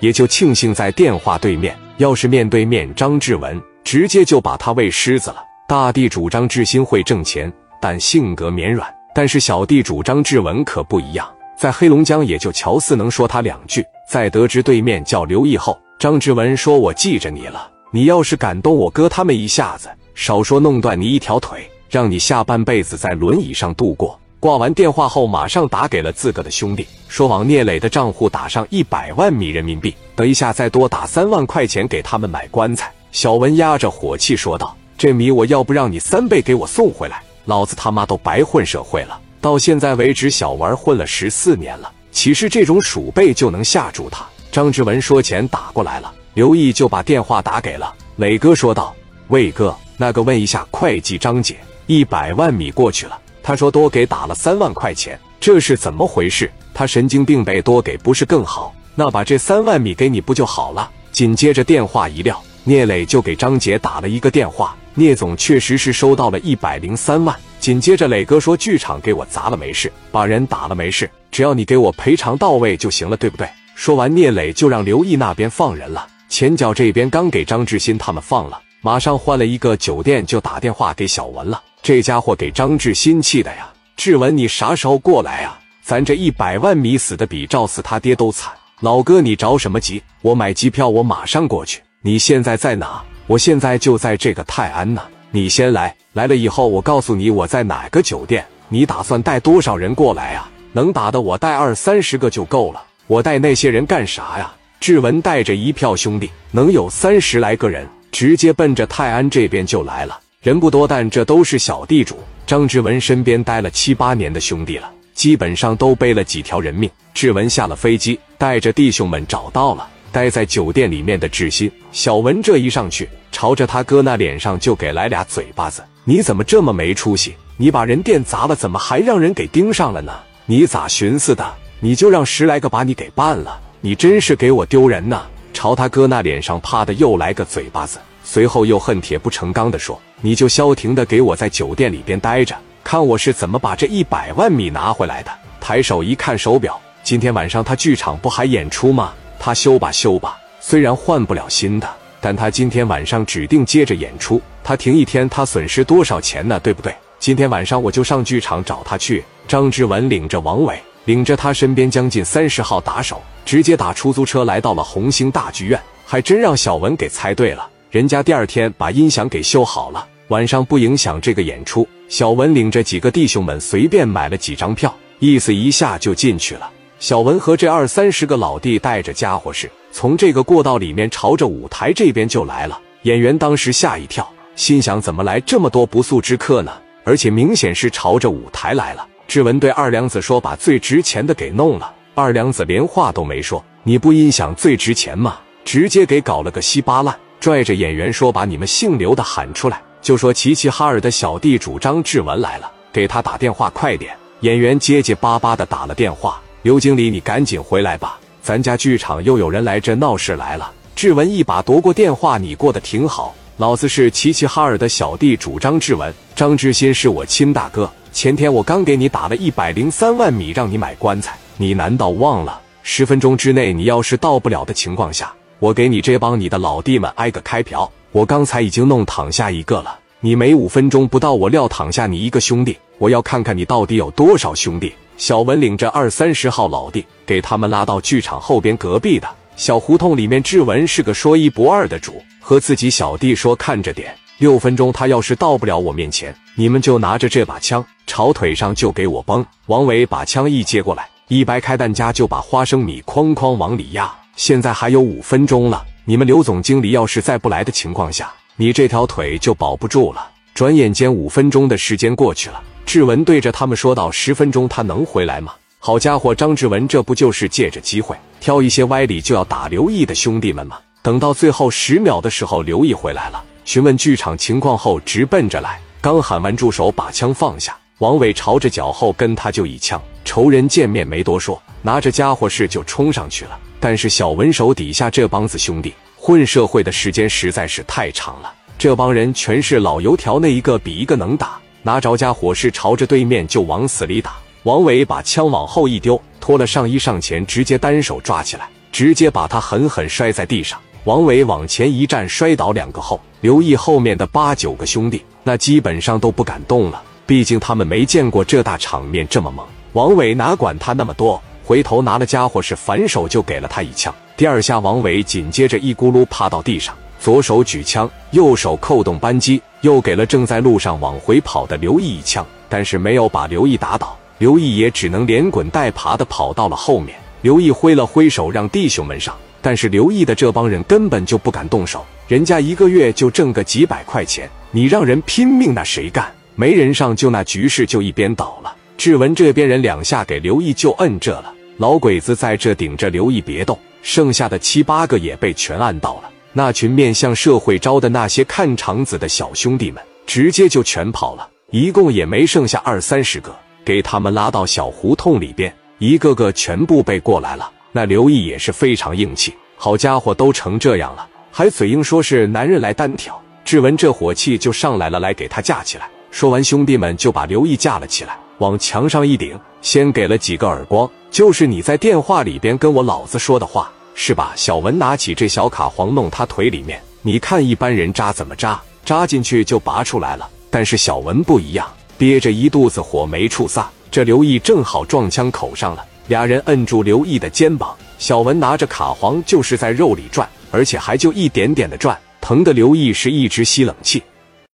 [0.00, 1.76] 也就庆幸在电话对面。
[1.98, 5.36] 要是面对面，张志文直接就把他喂狮子了。
[5.68, 8.92] 大地主张志新会挣钱，但性格绵软。
[9.14, 11.28] 但是小地主张志文可不一样，
[11.58, 13.84] 在黑龙江也就乔四能说他两句。
[14.08, 32.90] 在得知对面叫刘毅后，张志文说：“我记着你了，你要是敢动我哥他们一下子，少说弄断你一条腿，让你下半辈子在轮椅上度过。”挂完电话后，马上打给了自个的兄弟，说往聂磊的账户打上一百万米人民币，等一下再多打三万块钱给他们买棺材。
[33.12, 39.20] 小文压着火气说道：“这米我要不让你三倍给我送回来，老子他妈都白混社会了。
[39.42, 48.94] 到现在为止，小文混了十四年了，岂是这种鼠辈就能吓住他？”张志文说：“钱打过来了。”刘毅就把电话打给了磊哥，说道
[49.28, 56.50] ：“魏哥，那个问一下会计张姐，一百万米过去了。”他说多给打了三万块钱，这是怎么回事？
[56.74, 58.74] 他神经病呗，多给不是更好？
[58.94, 60.90] 那把这三万米给你不就好了？
[61.12, 64.76] 紧接着电话一撂，聂磊就给张杰打了一个电话。
[64.94, 67.34] 聂总确实是收到了一百零三万。
[67.58, 73.48] 紧接着磊哥说剧场给我砸了没事，把人打了没事，只要你给我赔偿到位就行了，对不对？
[73.74, 76.06] 说完，聂磊就让刘毅那边放人了。
[76.28, 81.62] 前脚这边刚给张志新他们放了，马上换了一个酒店就打电话给小文了。
[81.82, 83.68] 这家伙给张志新气的呀！
[83.96, 85.58] 志文，你啥时候过来啊？
[85.82, 88.52] 咱这一百万米死的比赵四他爹都惨。
[88.80, 90.02] 老哥，你着什么急？
[90.20, 91.82] 我买机票，我马上过去。
[92.02, 93.02] 你现在在哪？
[93.26, 95.02] 我现在就在这个泰安呢。
[95.30, 98.44] 你先来，来了以后我告诉你我在哪个酒店。
[98.68, 100.50] 你打算带多少人过来啊？
[100.72, 102.82] 能打的我带二三十个就够了。
[103.06, 104.52] 我带那些人干啥呀？
[104.80, 110.18] 志文带着一票兄弟，能有三十来个人，直接奔着泰安这边就来了。
[110.42, 112.16] 人不多，但这都是小地主。
[112.46, 116.90] 张志文身边待了七八年的兄弟了，基本上都背了几条人命。
[117.12, 121.70] 志文下了飞机，带着弟兄们找到了待在酒店里面的志新。
[121.92, 127.34] 小文这一上去，朝着他哥那脸上就给来俩嘴巴子：“你怎么这么没出息？
[127.58, 130.10] 你把人店砸了，怎么还让人给盯上了呢？
[130.46, 131.46] 你咋寻思的？
[131.80, 133.60] 你就让十来个把你给办了？
[133.82, 137.98] 你真是给我丢人呐！”朝他哥那脸上啪的又来个嘴巴子，
[138.32, 140.00] 随后又恨铁不成钢的说。
[140.20, 142.54] 你就消停的给我在酒店里边待着，
[142.84, 145.32] 看我是怎么把这一百万米拿回来的。
[145.60, 149.12] 抬手一看手表，今天晚上他剧场不还演出吗？
[149.40, 151.88] 他修吧修吧，虽然换不了新的，
[152.20, 154.40] 但他今天晚上指定接着演出。
[154.62, 156.60] 他停一天，他损失多少钱呢？
[156.60, 156.94] 对不对？
[157.18, 159.24] 今天晚上我就上剧场找他去。
[159.48, 167.68] 张志文领着王伟，领着他身边将近三十号打手，直接打出租车来到了红星大剧院，还真让小文给猜对了。
[167.90, 171.86] 人家第二天把音响给修好了，晚上不影响这个演出。
[172.08, 176.70] 小文领着几个弟兄们随便买了几张票，意思一下就进去了。
[177.00, 182.80] 小文和这二三十个老弟带着家伙事，从这个过道里面朝着舞台这边就来了。
[183.02, 186.72] 演员当时吓一跳，心想怎么来这么多不速之客呢？
[187.02, 189.04] 而且明显是朝着舞台来了。
[189.26, 197.16] 志文对二娘子说：“把最值钱的给弄了。”二娘子连话都没说：“你不音响最值钱吗？”直接给搞了个稀巴烂。
[197.40, 217.90] 拽着演员说：“把你们姓刘的喊出来，就说齐齐哈尔的小弟主张志文来了，给他打电话，快点！”演员结结巴巴的打了电话：“刘经理，你赶紧回来吧，咱家剧场又有人来这闹事来了。”志文一把夺过电话：“你过得挺好，老子是齐齐哈尔的小弟主张志文，张志新是我亲大哥。
[218.12, 222.60] 前天我刚给你打了一百零三万米，让你买棺材，你难道忘了？
[222.82, 234.90] 十分钟之内，你要是到不了的情况下。”我给你这帮你的老弟们挨个开瓢，我刚才已经弄躺下一个了，你每五分钟不到，我撂躺下你一个兄弟，我要看看你到底有多少兄弟。
[235.18, 240.42] 小文领着二三十号老弟，给他们拉到剧场后边隔壁的小胡同里面。
[240.42, 249.44] 志文是个说一不二的主，和自己小弟说看着点，六分钟他要是到不了我面前，你们就拿着这把枪朝腿上就给我崩。
[249.66, 254.10] 王伟把枪一接过来，一掰开弹夹就把花生米哐哐往里压。
[254.40, 260.30] 现在还有五分钟了，你们刘总经理要是再不来的情况下，你这条腿就保不住了。
[260.54, 270.78] 转眼间五分钟的时间过去了，志文对着他们说道：“十分钟他能回来吗？”好家伙，张志文这不就是借着机会挑一些歪理就要打刘毅的兄弟们吗？
[271.02, 275.78] 等到最后十秒的时候，刘毅回来了，询问剧场情况后，直奔着来。
[276.00, 280.00] 刚喊完住手，把枪放下，王伟朝着脚后跟他就一枪。
[280.24, 283.58] 仇人见面没多说，拿着家伙事就冲上去了。
[283.80, 294.36] 但是小文手底下这帮子兄弟混社会的时间实在是太长了，这帮人全是老油条，那一个比一个能打，拿着家伙是朝着对面就往死里打。
[294.64, 300.78] 王伟把枪往后一丢，脱了上衣上前，直接单手抓起来，直接把他狠狠摔在地上。
[301.04, 309.66] 王伟往前一站，摔倒两个后，刘毅后面的八九个兄弟那基本上都不敢动了，毕竟他们没见过这大场面这么猛。
[309.94, 314.12] 王伟哪管他那么多，回头拿了家伙是反手就给了他一枪。
[314.36, 324.18] 第二下，王伟紧接着一咕噜趴到地上，左手举枪，右手扣动扳机，又给了正在路上往回跑的刘毅一枪，但是没有把刘毅打倒。
[324.38, 327.16] 刘毅也只能连滚带爬的跑到了后面。
[327.40, 329.32] 刘毅挥了挥手让弟兄们上。
[329.62, 336.34] 但是刘毅的这帮人根本就不敢动手，人家一个月就挣个几百块钱，你让人拼命，那谁干？
[336.56, 338.74] 没人上，就那局势就一边倒了。
[338.96, 346.28] 志文这边人两下给刘毅就摁这了，老鬼子在这顶着刘毅别动，剩下的七八个也被全按倒了。
[346.52, 357.72] 那群面向社会招的那些看场子的小兄弟们，直接就全跑了，一共也没剩下二三十个，给他们拉到小胡同里边，一个个全部被过来了。
[357.92, 363.40] 那刘毅也是非常硬气，好家伙，都成这样了，还嘴硬说是男人来单挑。
[363.64, 366.06] 志文这火气就上来了，来给他架起来。
[366.30, 374.52] 说完，兄弟们就把刘毅架了起来，往墙上一顶，先给了几个耳光，就是你在电话里边跟我老子说的话，是吧？
[374.56, 378.80] 小文拿起这小卡簧弄他腿里面，你看一般人扎怎么扎？
[379.04, 381.86] 扎进去就拔出来了，但是小文不一样，
[382.18, 383.90] 憋着一肚子火没处撒。
[384.10, 386.04] 这刘毅正好撞枪口上了。
[386.28, 394.22] 俩人摁住刘毅的肩膀，小文拿着卡簧就是在肉里转，而且还就一点点的转，疼的刘毅是一直吸冷气。